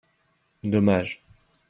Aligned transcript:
Dommage 0.63 1.21